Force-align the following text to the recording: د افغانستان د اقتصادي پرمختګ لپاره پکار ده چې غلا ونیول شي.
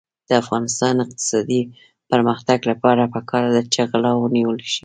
د 0.27 0.31
افغانستان 0.41 0.91
د 0.97 1.01
اقتصادي 1.05 1.61
پرمختګ 2.11 2.59
لپاره 2.71 3.11
پکار 3.13 3.43
ده 3.55 3.61
چې 3.73 3.81
غلا 3.89 4.11
ونیول 4.17 4.59
شي. 4.71 4.79